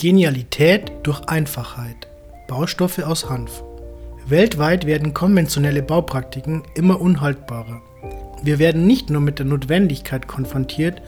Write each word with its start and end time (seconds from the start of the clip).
Genialität 0.00 0.92
durch 1.02 1.20
Einfachheit. 1.22 2.06
Baustoffe 2.46 3.00
aus 3.00 3.28
Hanf. 3.28 3.64
Weltweit 4.28 4.86
werden 4.86 5.12
konventionelle 5.12 5.82
Baupraktiken 5.82 6.62
immer 6.76 7.00
unhaltbarer. 7.00 7.82
Wir 8.44 8.60
werden 8.60 8.86
nicht 8.86 9.10
nur 9.10 9.20
mit 9.20 9.40
der 9.40 9.46
Notwendigkeit 9.46 10.28
konfrontiert, 10.28 11.02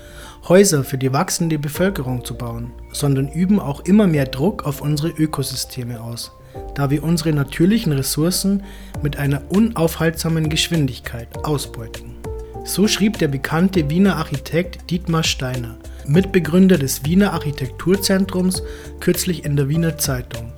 Häuser 0.49 0.83
für 0.83 0.99
die 0.99 1.13
wachsende 1.13 1.57
Bevölkerung 1.57 2.25
zu 2.25 2.35
bauen, 2.37 2.73
sondern 2.91 3.29
üben 3.29 3.61
auch 3.61 3.79
immer 3.85 4.09
mehr 4.09 4.27
Druck 4.27 4.67
auf 4.67 4.81
unsere 4.81 5.11
Ökosysteme 5.11 6.01
aus, 6.01 6.33
da 6.75 6.91
wir 6.91 7.05
unsere 7.05 7.33
natürlichen 7.33 7.93
Ressourcen 7.93 8.65
mit 9.05 9.19
einer 9.19 9.43
unaufhaltsamen 9.51 10.49
Geschwindigkeit 10.49 11.29
ausbeuten. 11.45 12.17
So 12.65 12.89
schrieb 12.89 13.19
der 13.19 13.29
bekannte 13.29 13.89
Wiener 13.89 14.17
Architekt 14.17 14.91
Dietmar 14.91 15.23
Steiner 15.23 15.77
Mitbegründer 16.11 16.77
des 16.77 17.05
Wiener 17.05 17.33
Architekturzentrums, 17.35 18.65
kürzlich 18.99 19.45
in 19.45 19.55
der 19.55 19.69
Wiener 19.69 19.97
Zeitung. 19.97 20.53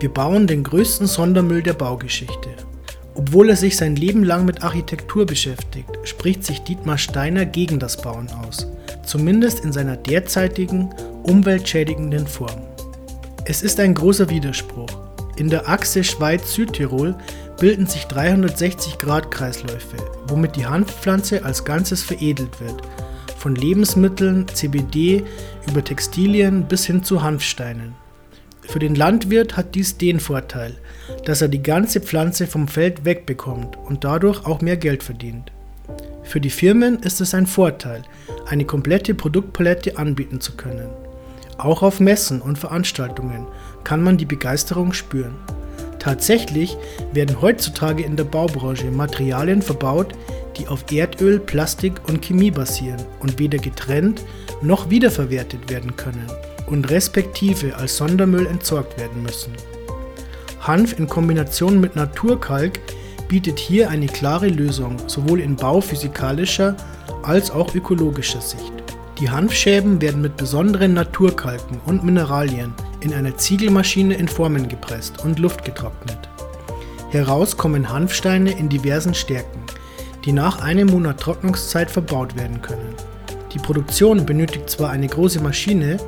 Wir 0.00 0.08
bauen 0.08 0.46
den 0.46 0.64
größten 0.64 1.06
Sondermüll 1.06 1.62
der 1.62 1.74
Baugeschichte. 1.74 2.48
Obwohl 3.14 3.50
er 3.50 3.56
sich 3.56 3.76
sein 3.76 3.96
Leben 3.96 4.24
lang 4.24 4.46
mit 4.46 4.62
Architektur 4.62 5.26
beschäftigt, 5.26 5.90
spricht 6.04 6.42
sich 6.42 6.60
Dietmar 6.60 6.96
Steiner 6.96 7.44
gegen 7.44 7.78
das 7.78 8.00
Bauen 8.00 8.30
aus, 8.46 8.66
zumindest 9.04 9.62
in 9.62 9.74
seiner 9.74 9.98
derzeitigen, 9.98 10.88
umweltschädigenden 11.22 12.26
Form. 12.26 12.62
Es 13.44 13.60
ist 13.62 13.78
ein 13.80 13.92
großer 13.92 14.30
Widerspruch. 14.30 14.88
In 15.36 15.50
der 15.50 15.68
Achse 15.68 16.02
Schweiz-Südtirol 16.02 17.14
bilden 17.60 17.86
sich 17.86 18.04
360-Grad-Kreisläufe, 18.04 19.98
womit 20.28 20.56
die 20.56 20.64
Hanfpflanze 20.64 21.44
als 21.44 21.62
Ganzes 21.62 22.02
veredelt 22.02 22.58
wird 22.58 22.82
von 23.44 23.56
Lebensmitteln, 23.56 24.48
CBD 24.48 25.22
über 25.68 25.84
Textilien 25.84 26.64
bis 26.64 26.86
hin 26.86 27.02
zu 27.02 27.22
Hanfsteinen. 27.22 27.92
Für 28.62 28.78
den 28.78 28.94
Landwirt 28.94 29.54
hat 29.58 29.74
dies 29.74 29.98
den 29.98 30.18
Vorteil, 30.18 30.78
dass 31.26 31.42
er 31.42 31.48
die 31.48 31.62
ganze 31.62 32.00
Pflanze 32.00 32.46
vom 32.46 32.68
Feld 32.68 33.04
wegbekommt 33.04 33.76
und 33.76 34.02
dadurch 34.02 34.46
auch 34.46 34.62
mehr 34.62 34.78
Geld 34.78 35.02
verdient. 35.02 35.52
Für 36.22 36.40
die 36.40 36.48
Firmen 36.48 37.00
ist 37.00 37.20
es 37.20 37.34
ein 37.34 37.46
Vorteil, 37.46 38.04
eine 38.46 38.64
komplette 38.64 39.14
Produktpalette 39.14 39.98
anbieten 39.98 40.40
zu 40.40 40.52
können. 40.52 40.88
Auch 41.58 41.82
auf 41.82 42.00
Messen 42.00 42.40
und 42.40 42.56
Veranstaltungen 42.56 43.46
kann 43.84 44.02
man 44.02 44.16
die 44.16 44.24
Begeisterung 44.24 44.94
spüren. 44.94 45.34
Tatsächlich 45.98 46.78
werden 47.12 47.42
heutzutage 47.42 48.04
in 48.04 48.16
der 48.16 48.24
Baubranche 48.24 48.90
Materialien 48.90 49.60
verbaut, 49.60 50.14
die 50.58 50.68
auf 50.68 50.84
Erdöl, 50.90 51.38
Plastik 51.38 51.94
und 52.08 52.22
Chemie 52.22 52.50
basieren 52.50 53.02
und 53.20 53.38
weder 53.38 53.58
getrennt 53.58 54.22
noch 54.62 54.90
wiederverwertet 54.90 55.70
werden 55.70 55.96
können 55.96 56.26
und 56.66 56.90
respektive 56.90 57.76
als 57.76 57.96
Sondermüll 57.96 58.46
entsorgt 58.46 58.98
werden 58.98 59.22
müssen. 59.22 59.52
Hanf 60.60 60.98
in 60.98 61.08
Kombination 61.08 61.80
mit 61.80 61.94
Naturkalk 61.96 62.80
bietet 63.28 63.58
hier 63.58 63.90
eine 63.90 64.06
klare 64.06 64.48
Lösung, 64.48 64.96
sowohl 65.06 65.40
in 65.40 65.56
bauphysikalischer 65.56 66.76
als 67.22 67.50
auch 67.50 67.74
ökologischer 67.74 68.40
Sicht. 68.40 68.72
Die 69.20 69.30
Hanfschäben 69.30 70.00
werden 70.00 70.22
mit 70.22 70.36
besonderen 70.36 70.94
Naturkalken 70.94 71.80
und 71.86 72.02
Mineralien 72.02 72.72
in 73.00 73.14
einer 73.14 73.36
Ziegelmaschine 73.36 74.14
in 74.14 74.26
Formen 74.26 74.68
gepresst 74.68 75.22
und 75.24 75.38
luftgetrocknet. 75.38 76.18
Heraus 77.10 77.56
kommen 77.56 77.90
Hanfsteine 77.90 78.58
in 78.58 78.68
diversen 78.68 79.14
Stärken 79.14 79.63
die 80.24 80.32
nach 80.32 80.60
einem 80.60 80.88
Monat 80.88 81.20
Trocknungszeit 81.20 81.90
verbaut 81.90 82.36
werden 82.36 82.62
können. 82.62 82.94
Die 83.52 83.58
Produktion 83.58 84.26
benötigt 84.26 84.70
zwar 84.70 84.90
eine 84.90 85.06
große 85.06 85.40
Maschine, 85.40 85.98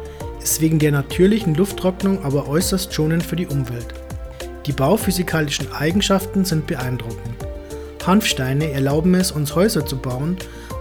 ist 0.42 0.60
wegen 0.60 0.78
der 0.78 0.92
natürlichen 0.92 1.54
Lufttrocknung 1.54 2.24
aber 2.24 2.48
äußerst 2.48 2.92
schonend 2.92 3.22
für 3.22 3.36
die 3.36 3.46
Umwelt. 3.46 3.94
Die 4.66 4.72
bauphysikalischen 4.72 5.72
Eigenschaften 5.72 6.44
sind 6.44 6.66
beeindruckend. 6.66 7.36
Hanfsteine 8.06 8.70
erlauben 8.70 9.14
es 9.14 9.32
uns 9.32 9.54
Häuser 9.54 9.84
zu 9.84 9.96
bauen, 9.96 10.36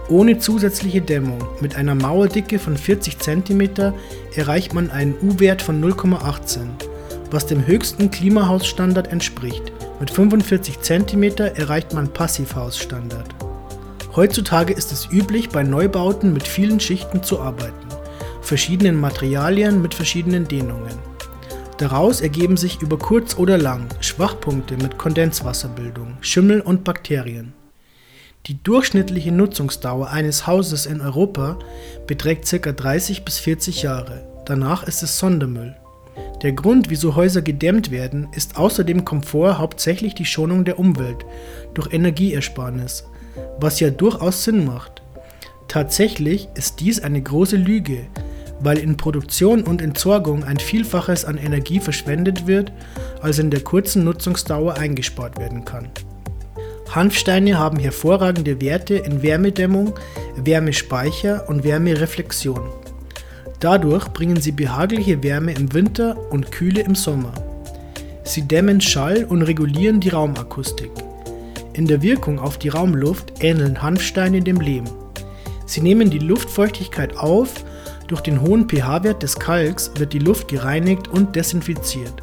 ohne 0.08 0.38
zusätzliche 0.38 1.00
Dämmung. 1.00 1.44
Mit 1.60 1.76
einer 1.76 1.94
Mauerdicke 1.94 2.58
von 2.58 2.76
40 2.76 3.18
cm 3.18 3.92
erreicht 4.34 4.74
man 4.74 4.90
einen 4.90 5.14
U-Wert 5.20 5.62
von 5.62 5.82
0,18, 5.82 6.58
was 7.30 7.46
dem 7.46 7.66
höchsten 7.66 8.10
Klimahausstandard 8.10 9.08
entspricht. 9.08 9.72
Mit 9.98 10.10
45 10.10 10.80
cm 10.80 11.24
erreicht 11.38 11.94
man 11.94 12.12
Passivhausstandard. 12.12 13.34
Heutzutage 14.14 14.74
ist 14.74 14.92
es 14.92 15.10
üblich, 15.10 15.48
bei 15.48 15.62
Neubauten 15.62 16.34
mit 16.34 16.46
vielen 16.46 16.80
Schichten 16.80 17.22
zu 17.22 17.40
arbeiten, 17.40 17.88
verschiedenen 18.42 19.00
Materialien 19.00 19.80
mit 19.80 19.94
verschiedenen 19.94 20.46
Dehnungen. 20.46 20.98
Daraus 21.78 22.20
ergeben 22.20 22.56
sich 22.58 22.80
über 22.82 22.98
kurz 22.98 23.36
oder 23.36 23.56
lang 23.56 23.86
Schwachpunkte 24.00 24.76
mit 24.76 24.98
Kondenswasserbildung, 24.98 26.18
Schimmel 26.20 26.60
und 26.60 26.84
Bakterien. 26.84 27.54
Die 28.46 28.62
durchschnittliche 28.62 29.32
Nutzungsdauer 29.32 30.10
eines 30.10 30.46
Hauses 30.46 30.86
in 30.86 31.00
Europa 31.00 31.58
beträgt 32.06 32.48
ca. 32.48 32.72
30 32.72 33.24
bis 33.24 33.38
40 33.38 33.82
Jahre. 33.82 34.26
Danach 34.44 34.84
ist 34.86 35.02
es 35.02 35.18
Sondermüll. 35.18 35.74
Der 36.42 36.52
Grund, 36.52 36.90
wieso 36.90 37.16
Häuser 37.16 37.40
gedämmt 37.40 37.90
werden, 37.90 38.28
ist 38.32 38.56
außer 38.56 38.84
dem 38.84 39.04
Komfort 39.04 39.58
hauptsächlich 39.58 40.14
die 40.14 40.26
Schonung 40.26 40.64
der 40.64 40.78
Umwelt 40.78 41.24
durch 41.72 41.92
Energieersparnis, 41.92 43.04
was 43.58 43.80
ja 43.80 43.90
durchaus 43.90 44.44
Sinn 44.44 44.66
macht. 44.66 45.02
Tatsächlich 45.66 46.48
ist 46.54 46.80
dies 46.80 47.00
eine 47.00 47.22
große 47.22 47.56
Lüge, 47.56 48.06
weil 48.60 48.78
in 48.78 48.96
Produktion 48.96 49.62
und 49.62 49.80
Entsorgung 49.80 50.44
ein 50.44 50.58
Vielfaches 50.58 51.24
an 51.24 51.38
Energie 51.38 51.80
verschwendet 51.80 52.46
wird, 52.46 52.70
als 53.22 53.38
in 53.38 53.50
der 53.50 53.60
kurzen 53.60 54.04
Nutzungsdauer 54.04 54.74
eingespart 54.74 55.38
werden 55.38 55.64
kann. 55.64 55.88
Hanfsteine 56.90 57.58
haben 57.58 57.78
hervorragende 57.78 58.60
Werte 58.60 58.94
in 58.94 59.22
Wärmedämmung, 59.22 59.94
Wärmespeicher 60.36 61.48
und 61.48 61.64
Wärmereflexion. 61.64 62.70
Dadurch 63.60 64.08
bringen 64.08 64.40
sie 64.40 64.52
behagliche 64.52 65.22
Wärme 65.22 65.54
im 65.54 65.72
Winter 65.72 66.16
und 66.30 66.52
Kühle 66.52 66.82
im 66.82 66.94
Sommer. 66.94 67.32
Sie 68.24 68.42
dämmen 68.42 68.80
Schall 68.80 69.24
und 69.24 69.42
regulieren 69.42 70.00
die 70.00 70.10
Raumakustik. 70.10 70.90
In 71.72 71.86
der 71.86 72.02
Wirkung 72.02 72.38
auf 72.38 72.58
die 72.58 72.68
Raumluft 72.68 73.42
ähneln 73.42 73.82
Hanfsteine 73.82 74.42
dem 74.42 74.60
Lehm. 74.60 74.84
Sie 75.64 75.80
nehmen 75.80 76.10
die 76.10 76.18
Luftfeuchtigkeit 76.18 77.16
auf, 77.16 77.64
durch 78.08 78.20
den 78.20 78.40
hohen 78.40 78.68
pH-Wert 78.68 79.22
des 79.22 79.38
Kalks 79.38 79.90
wird 79.96 80.12
die 80.12 80.18
Luft 80.18 80.48
gereinigt 80.48 81.08
und 81.08 81.34
desinfiziert 81.34 82.14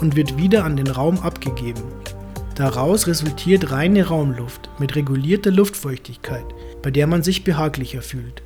und 0.00 0.16
wird 0.16 0.38
wieder 0.38 0.64
an 0.64 0.76
den 0.76 0.88
Raum 0.88 1.18
abgegeben. 1.18 1.82
Daraus 2.54 3.06
resultiert 3.06 3.70
reine 3.70 4.06
Raumluft 4.06 4.70
mit 4.78 4.96
regulierter 4.96 5.50
Luftfeuchtigkeit, 5.50 6.46
bei 6.82 6.90
der 6.90 7.06
man 7.06 7.22
sich 7.22 7.44
behaglicher 7.44 8.00
fühlt. 8.00 8.42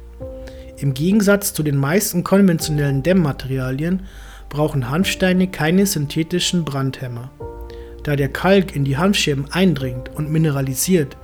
Im 0.81 0.95
Gegensatz 0.95 1.53
zu 1.53 1.63
den 1.63 1.77
meisten 1.77 2.25
konventionellen 2.25 3.03
Dämmmaterialien 3.03 4.05
brauchen 4.49 4.89
Hanfsteine 4.89 5.47
keine 5.49 5.85
synthetischen 5.85 6.65
Brandhämmer. 6.65 7.31
Da 8.03 8.17
der 8.17 8.31
Kalk 8.31 8.75
in 8.75 8.85
die 8.85 8.97
Hanfscherben 8.97 9.53
eindringt 9.53 10.09
und 10.15 10.31
mineralisiert, 10.31 11.19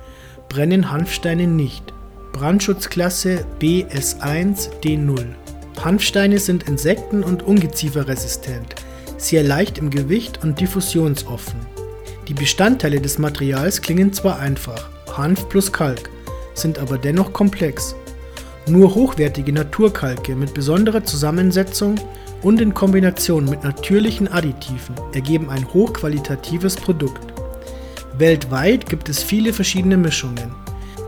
brennen 0.47 0.91
Hanfsteine 0.91 1.47
nicht. 1.47 1.91
Brandschutzklasse 2.33 3.45
BS1 3.59 4.69
D0. 4.83 5.25
Hanfsteine 5.83 6.37
sind 6.37 6.69
insekten- 6.69 7.23
und 7.23 7.41
ungezieferresistent, 7.41 8.75
sehr 9.17 9.41
leicht 9.41 9.79
im 9.79 9.89
Gewicht 9.89 10.43
und 10.43 10.59
diffusionsoffen. 10.59 11.59
Die 12.27 12.35
Bestandteile 12.35 13.01
des 13.01 13.17
Materials 13.17 13.81
klingen 13.81 14.13
zwar 14.13 14.37
einfach, 14.37 14.89
Hanf 15.17 15.49
plus 15.49 15.71
Kalk, 15.71 16.11
sind 16.53 16.77
aber 16.77 16.99
dennoch 16.99 17.33
komplex 17.33 17.95
nur 18.69 18.95
hochwertige 18.95 19.53
Naturkalke 19.53 20.35
mit 20.35 20.53
besonderer 20.53 21.03
Zusammensetzung 21.03 21.95
und 22.41 22.61
in 22.61 22.73
Kombination 22.73 23.45
mit 23.45 23.63
natürlichen 23.63 24.27
Additiven 24.27 24.95
ergeben 25.13 25.49
ein 25.49 25.67
hochqualitatives 25.73 26.75
Produkt. 26.75 27.33
Weltweit 28.17 28.89
gibt 28.89 29.09
es 29.09 29.23
viele 29.23 29.53
verschiedene 29.53 29.97
Mischungen. 29.97 30.51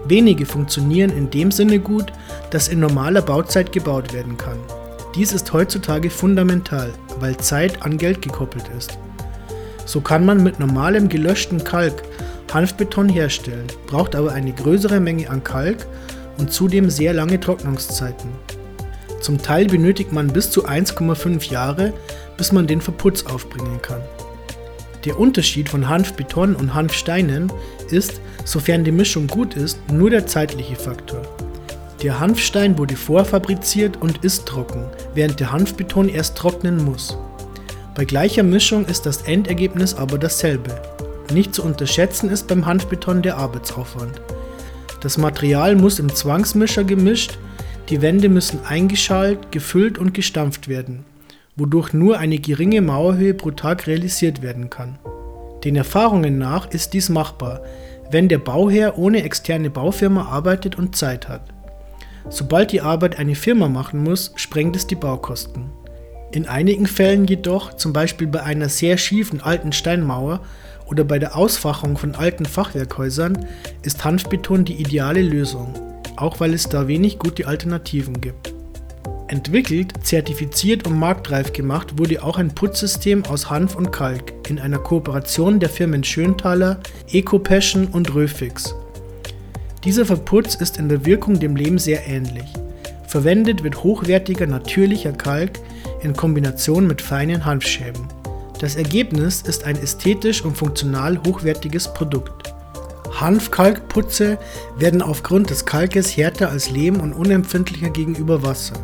Wenige 0.05 0.45
funktionieren 0.45 1.11
in 1.11 1.29
dem 1.29 1.51
Sinne 1.51 1.79
gut, 1.79 2.11
dass 2.51 2.67
in 2.67 2.79
normaler 2.79 3.21
Bauzeit 3.21 3.71
gebaut 3.71 4.13
werden 4.13 4.37
kann. 4.37 4.57
Dies 5.15 5.33
ist 5.33 5.51
heutzutage 5.53 6.09
fundamental, 6.09 6.91
weil 7.19 7.37
Zeit 7.37 7.83
an 7.83 7.97
Geld 7.97 8.21
gekoppelt 8.21 8.69
ist. 8.77 8.97
So 9.85 10.01
kann 10.01 10.25
man 10.25 10.43
mit 10.43 10.59
normalem 10.59 11.09
gelöschten 11.09 11.63
Kalk 11.63 12.03
Hanfbeton 12.53 13.09
herstellen, 13.09 13.67
braucht 13.87 14.15
aber 14.15 14.31
eine 14.31 14.51
größere 14.51 14.99
Menge 14.99 15.29
an 15.29 15.43
Kalk 15.43 15.85
und 16.39 16.51
zudem 16.51 16.89
sehr 16.89 17.13
lange 17.13 17.39
Trocknungszeiten. 17.39 18.29
Zum 19.21 19.41
Teil 19.41 19.67
benötigt 19.67 20.11
man 20.11 20.27
bis 20.27 20.49
zu 20.49 20.65
1,5 20.65 21.51
Jahre, 21.51 21.93
bis 22.37 22.51
man 22.51 22.65
den 22.65 22.81
Verputz 22.81 23.25
aufbringen 23.25 23.81
kann. 23.81 24.01
Der 25.05 25.19
Unterschied 25.19 25.69
von 25.69 25.87
Hanfbeton 25.87 26.55
und 26.55 26.73
Hanfsteinen 26.73 27.51
ist, 27.89 28.19
sofern 28.43 28.83
die 28.83 28.91
Mischung 28.91 29.27
gut 29.27 29.55
ist, 29.55 29.79
nur 29.91 30.09
der 30.09 30.25
zeitliche 30.25 30.75
Faktor. 30.75 31.21
Der 32.01 32.19
Hanfstein 32.19 32.77
wurde 32.77 32.95
vorfabriziert 32.95 33.97
und 34.01 34.23
ist 34.23 34.45
trocken, 34.45 34.85
während 35.13 35.39
der 35.39 35.51
Hanfbeton 35.51 36.07
erst 36.07 36.37
trocknen 36.37 36.83
muss. 36.83 37.17
Bei 37.93 38.05
gleicher 38.05 38.43
Mischung 38.43 38.85
ist 38.85 39.05
das 39.05 39.23
Endergebnis 39.23 39.93
aber 39.93 40.17
dasselbe. 40.17 40.81
Nicht 41.33 41.53
zu 41.53 41.63
unterschätzen 41.63 42.29
ist 42.29 42.47
beim 42.47 42.65
Hanfbeton 42.65 43.21
der 43.21 43.37
Arbeitsaufwand. 43.37 44.21
Das 45.01 45.17
Material 45.17 45.75
muss 45.75 45.99
im 45.99 46.13
Zwangsmischer 46.13 46.83
gemischt, 46.83 47.37
die 47.89 48.01
Wände 48.01 48.27
müssen 48.27 48.59
eingeschalt, 48.65 49.51
gefüllt 49.51 49.97
und 49.97 50.13
gestampft 50.13 50.67
werden, 50.67 51.05
wodurch 51.55 51.93
nur 51.93 52.17
eine 52.17 52.37
geringe 52.37 52.81
Mauerhöhe 52.81 53.33
pro 53.33 53.51
Tag 53.51 53.87
realisiert 53.87 54.41
werden 54.41 54.69
kann. 54.69 54.99
Den 55.63 55.75
Erfahrungen 55.75 56.37
nach 56.37 56.69
ist 56.71 56.93
dies 56.93 57.09
machbar, 57.09 57.61
wenn 58.11 58.27
der 58.27 58.39
Bauherr 58.39 58.97
ohne 58.97 59.23
externe 59.23 59.69
Baufirma 59.69 60.25
arbeitet 60.25 60.77
und 60.77 60.95
Zeit 60.95 61.29
hat. 61.29 61.41
Sobald 62.29 62.71
die 62.71 62.81
Arbeit 62.81 63.17
eine 63.17 63.35
Firma 63.35 63.69
machen 63.69 64.03
muss, 64.03 64.33
sprengt 64.35 64.75
es 64.75 64.85
die 64.85 64.95
Baukosten. 64.95 65.65
In 66.31 66.47
einigen 66.47 66.85
Fällen 66.85 67.25
jedoch, 67.25 67.73
zum 67.73 67.91
Beispiel 67.93 68.27
bei 68.27 68.43
einer 68.43 68.69
sehr 68.69 68.97
schiefen 68.97 69.41
alten 69.41 69.71
Steinmauer 69.71 70.41
oder 70.89 71.03
bei 71.03 71.19
der 71.19 71.35
Ausfachung 71.35 71.97
von 71.97 72.15
alten 72.15 72.45
Fachwerkhäusern, 72.45 73.45
ist 73.83 74.03
Hanfbeton 74.03 74.65
die 74.65 74.81
ideale 74.81 75.21
Lösung, 75.21 75.73
auch 76.15 76.39
weil 76.39 76.53
es 76.53 76.67
da 76.69 76.87
wenig 76.87 77.19
gute 77.19 77.47
Alternativen 77.47 78.19
gibt. 78.21 78.53
Entwickelt, 79.27 79.93
zertifiziert 80.01 80.87
und 80.87 80.97
marktreif 80.97 81.53
gemacht 81.53 81.99
wurde 81.99 82.23
auch 82.23 82.37
ein 82.39 82.55
Putzsystem 82.55 83.25
aus 83.25 83.51
Hanf 83.51 83.75
und 83.75 83.91
Kalk 83.91 84.33
in 84.49 84.57
einer 84.57 84.79
Kooperation 84.79 85.59
der 85.59 85.69
Firmen 85.69 86.03
Schöntaler, 86.03 86.79
EcoPassion 87.11 87.85
und 87.87 88.15
Röfix. 88.15 88.73
Dieser 89.83 90.05
Verputz 90.05 90.55
ist 90.55 90.77
in 90.77 90.89
der 90.89 91.05
Wirkung 91.05 91.39
dem 91.39 91.55
Lehm 91.55 91.77
sehr 91.77 92.07
ähnlich. 92.07 92.47
Verwendet 93.07 93.63
wird 93.63 93.83
hochwertiger 93.83 94.47
natürlicher 94.47 95.13
Kalk 95.13 95.59
in 96.01 96.13
Kombination 96.13 96.87
mit 96.87 97.01
feinen 97.01 97.45
Hanfschäben. 97.45 98.18
Das 98.59 98.75
Ergebnis 98.75 99.41
ist 99.41 99.63
ein 99.63 99.77
ästhetisch 99.77 100.43
und 100.43 100.57
funktional 100.57 101.17
hochwertiges 101.25 101.93
Produkt. 101.93 102.53
Hanfkalkputze 103.09 104.37
werden 104.77 105.01
aufgrund 105.01 105.49
des 105.49 105.65
Kalkes 105.65 106.17
härter 106.17 106.49
als 106.49 106.69
Lehm 106.69 106.99
und 106.99 107.13
unempfindlicher 107.13 107.89
gegenüber 107.89 108.43
Wasser. 108.43 108.75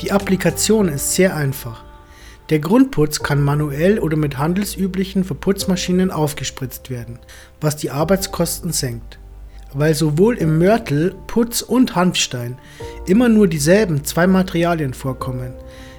Die 0.00 0.10
Applikation 0.10 0.88
ist 0.88 1.14
sehr 1.14 1.36
einfach. 1.36 1.84
Der 2.50 2.58
Grundputz 2.58 3.20
kann 3.20 3.40
manuell 3.40 4.00
oder 4.00 4.16
mit 4.16 4.36
handelsüblichen 4.36 5.22
Verputzmaschinen 5.22 6.10
aufgespritzt 6.10 6.90
werden, 6.90 7.20
was 7.60 7.76
die 7.76 7.92
Arbeitskosten 7.92 8.72
senkt. 8.72 9.20
Weil 9.72 9.94
sowohl 9.94 10.36
im 10.38 10.58
Mörtel, 10.58 11.14
Putz 11.28 11.62
und 11.62 11.94
Hanfstein 11.94 12.58
immer 13.06 13.28
nur 13.28 13.46
dieselben 13.46 14.04
zwei 14.04 14.26
Materialien 14.26 14.92
vorkommen, 14.92 15.54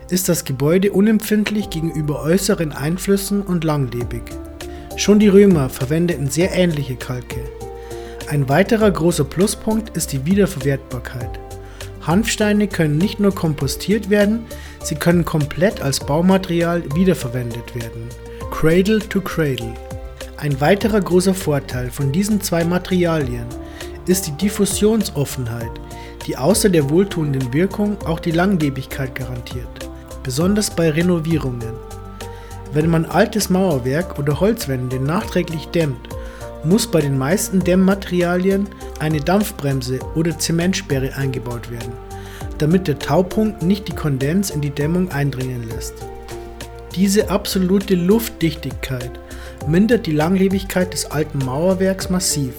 ist 0.09 0.29
das 0.29 0.45
Gebäude 0.45 0.91
unempfindlich 0.91 1.69
gegenüber 1.69 2.21
äußeren 2.21 2.71
Einflüssen 2.71 3.41
und 3.41 3.63
langlebig. 3.63 4.23
Schon 4.97 5.19
die 5.19 5.27
Römer 5.27 5.69
verwendeten 5.69 6.29
sehr 6.29 6.53
ähnliche 6.55 6.95
Kalke. 6.95 7.43
Ein 8.29 8.47
weiterer 8.49 8.89
großer 8.91 9.23
Pluspunkt 9.23 9.95
ist 9.97 10.13
die 10.13 10.25
Wiederverwertbarkeit. 10.25 11.39
Hanfsteine 12.01 12.67
können 12.67 12.97
nicht 12.97 13.19
nur 13.19 13.33
kompostiert 13.33 14.09
werden, 14.09 14.45
sie 14.83 14.95
können 14.95 15.25
komplett 15.25 15.81
als 15.81 15.99
Baumaterial 15.99 16.83
wiederverwendet 16.93 17.75
werden. 17.75 18.09
Cradle 18.51 18.99
to 18.99 19.21
Cradle. 19.21 19.73
Ein 20.37 20.59
weiterer 20.61 21.01
großer 21.01 21.33
Vorteil 21.33 21.89
von 21.89 22.11
diesen 22.11 22.41
zwei 22.41 22.63
Materialien 22.63 23.45
ist 24.05 24.27
die 24.27 24.37
Diffusionsoffenheit, 24.37 25.71
die 26.27 26.37
außer 26.37 26.69
der 26.69 26.89
wohltuenden 26.89 27.53
Wirkung 27.53 27.97
auch 28.05 28.19
die 28.19 28.31
Langlebigkeit 28.31 29.15
garantiert, 29.15 29.89
besonders 30.25 30.69
bei 30.69 30.89
Renovierungen. 30.89 31.73
Wenn 32.73 32.89
man 32.89 33.05
altes 33.05 33.49
Mauerwerk 33.49 34.19
oder 34.19 34.41
Holzwände 34.41 34.99
nachträglich 34.99 35.67
dämmt, 35.67 36.09
muss 36.65 36.87
bei 36.87 36.99
den 36.99 37.17
meisten 37.17 37.61
Dämmmaterialien 37.63 38.67
eine 38.99 39.21
Dampfbremse 39.21 39.99
oder 40.15 40.37
Zementsperre 40.37 41.15
eingebaut 41.15 41.71
werden, 41.71 41.93
damit 42.57 42.89
der 42.89 42.99
Taupunkt 42.99 43.61
nicht 43.61 43.87
die 43.87 43.95
Kondens 43.95 44.49
in 44.49 44.59
die 44.59 44.71
Dämmung 44.71 45.11
eindringen 45.11 45.69
lässt. 45.69 45.93
Diese 46.95 47.29
absolute 47.29 47.95
Luftdichtigkeit 47.95 49.11
mindert 49.67 50.07
die 50.07 50.11
Langlebigkeit 50.11 50.91
des 50.91 51.05
alten 51.05 51.37
Mauerwerks 51.37 52.09
massiv 52.09 52.55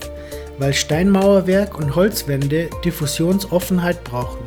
weil 0.59 0.73
Steinmauerwerk 0.73 1.79
und 1.79 1.95
Holzwände 1.95 2.71
Diffusionsoffenheit 2.85 4.05
brauchen. 4.05 4.46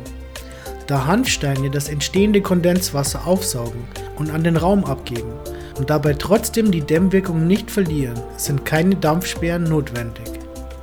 Da 0.90 1.06
Hanfsteine 1.06 1.70
das 1.70 1.88
entstehende 1.88 2.40
Kondenswasser 2.40 3.24
aufsaugen 3.24 3.84
und 4.16 4.32
an 4.32 4.42
den 4.42 4.56
Raum 4.56 4.84
abgeben 4.84 5.30
und 5.78 5.88
dabei 5.88 6.14
trotzdem 6.14 6.72
die 6.72 6.80
Dämmwirkung 6.80 7.46
nicht 7.46 7.70
verlieren, 7.70 8.20
sind 8.36 8.64
keine 8.64 8.96
Dampfsperren 8.96 9.62
notwendig. 9.62 10.26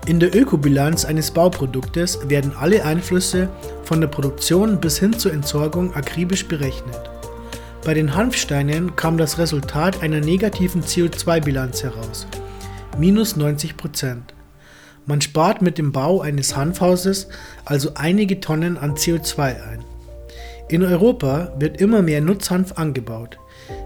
In 0.06 0.21
der 0.21 0.33
Ökobilanz 0.33 1.04
eines 1.04 1.31
Bauproduktes 1.31 2.19
werden 2.30 2.54
alle 2.57 2.86
Einflüsse 2.86 3.50
von 3.83 4.00
der 4.00 4.07
Produktion 4.07 4.80
bis 4.80 4.98
hin 4.98 5.12
zur 5.12 5.33
Entsorgung 5.33 5.94
akribisch 5.94 6.48
berechnet. 6.48 7.01
Bei 7.83 7.94
den 7.94 8.15
Hanfsteinen 8.15 8.95
kam 8.95 9.18
das 9.18 9.38
Resultat 9.38 10.01
einer 10.03 10.21
negativen 10.21 10.83
CO2-Bilanz 10.83 11.83
heraus, 11.83 12.27
minus 12.98 13.36
90 13.36 13.75
Prozent. 13.75 14.33
Man 15.06 15.19
spart 15.19 15.62
mit 15.62 15.77
dem 15.77 15.92
Bau 15.92 16.21
eines 16.21 16.56
Hanfhauses 16.56 17.27
also 17.65 17.92
einige 17.95 18.39
Tonnen 18.39 18.77
an 18.77 18.95
CO2 18.95 19.42
ein. 19.42 19.96
In 20.69 20.83
Europa 20.83 21.53
wird 21.57 21.79
immer 21.79 22.01
mehr 22.01 22.19
Nutzhanf 22.19 22.73
angebaut, 22.73 23.39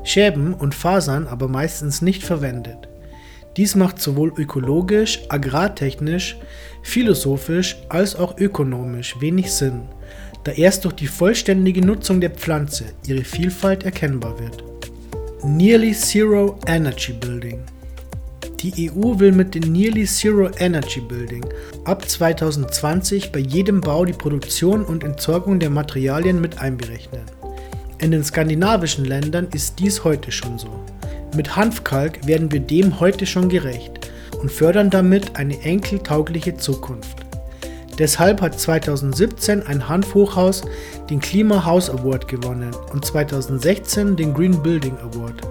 Schäben 0.04 0.56
und 0.56 0.74
Fasern 0.74 1.28
aber 1.28 1.48
meistens 1.48 2.02
nicht 2.02 2.24
verwendet. 2.24 2.90
Dies 3.56 3.76
macht 3.76 4.02
sowohl 4.02 4.34
ökologisch, 4.36 5.20
agrartechnisch, 5.30 6.38
philosophisch 6.82 7.78
als 7.90 8.16
auch 8.16 8.38
ökonomisch 8.40 9.20
wenig 9.20 9.52
Sinn, 9.52 9.84
da 10.44 10.54
erst 10.54 10.86
durch 10.86 10.96
die 10.96 11.08
vollständige 11.08 11.86
Nutzung 11.86 12.20
der 12.20 12.32
Pflanze 12.32 12.86
ihre 13.06 13.24
Vielfalt 13.24 13.84
erkennbar 13.84 14.40
wird. 14.40 14.64
Nearly 15.44 15.92
Zero 15.92 16.58
Energy 16.66 17.14
Building 17.14 17.60
die 18.62 18.92
EU 18.92 19.20
will 19.20 19.32
mit 19.32 19.56
dem 19.56 19.72
Nearly 19.72 20.06
Zero 20.06 20.50
Energy 20.60 21.02
Building 21.02 21.44
ab 21.86 22.08
2020 22.08 23.32
bei 23.32 23.40
jedem 23.40 23.82
Bau 23.82 24.06
die 24.06 24.14
Produktion 24.14 24.86
und 24.86 25.04
Entsorgung 25.04 25.60
der 25.60 25.72
Materialien 25.72 26.40
mit 26.40 26.62
einberechnen. 26.62 27.24
In 27.98 28.12
den 28.12 28.24
skandinavischen 28.24 29.06
Ländern 29.06 29.48
ist 29.52 29.80
dies 29.80 30.04
heute 30.04 30.32
schon 30.32 30.60
so. 30.60 30.70
Mit 31.36 31.56
Hanfkalk 31.56 32.28
werden 32.28 32.52
wir 32.52 32.60
dem 32.60 33.00
heute 33.00 33.26
schon 33.26 33.50
gerecht 33.50 34.12
und 34.40 34.52
fördern 34.52 34.90
damit 34.90 35.36
eine 35.38 35.60
enkeltaugliche 35.62 36.56
Zukunft. 36.56 37.26
Deshalb 37.98 38.42
hat 38.42 38.60
2017 38.60 39.66
ein 39.66 39.88
Hanfhochhaus 39.88 40.64
den 41.10 41.20
Klima 41.20 41.66
House 41.66 41.90
Award 41.90 42.28
gewonnen 42.28 42.72
und 42.94 43.06
2016 43.06 44.16
den 44.16 44.34
Green 44.34 44.62
Building 44.62 44.98
Award. 44.98 45.42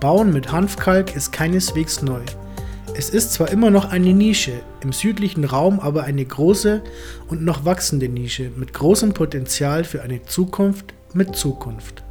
Bauen 0.00 0.32
mit 0.32 0.52
Hanfkalk 0.52 1.16
ist 1.16 1.32
keineswegs 1.32 2.02
neu. 2.02 2.20
Es 2.94 3.10
ist 3.10 3.32
zwar 3.32 3.50
immer 3.50 3.70
noch 3.70 3.90
eine 3.90 4.12
Nische, 4.12 4.60
im 4.82 4.92
südlichen 4.92 5.44
Raum 5.44 5.80
aber 5.80 6.04
eine 6.04 6.24
große 6.24 6.82
und 7.28 7.42
noch 7.42 7.64
wachsende 7.64 8.08
Nische 8.08 8.50
mit 8.56 8.72
großem 8.72 9.14
Potenzial 9.14 9.84
für 9.84 10.02
eine 10.02 10.22
Zukunft 10.22 10.94
mit 11.12 11.34
Zukunft. 11.34 12.05